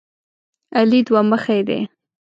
علي 0.77 0.99
دوه 1.07 1.21
مخی 1.29 1.61
دی. 1.67 1.79